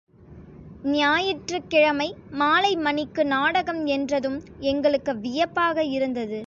ஞாயிற்றுக்கிழமை 0.91 2.07
மாலை 2.31 2.71
மணிக்கு 2.77 3.23
நாடகம் 3.25 3.81
என்றதும் 3.85 4.39
எங்களுக்கு 4.63 5.13
வியப்பாக 5.19 5.83
இருந்தது. 5.89 6.39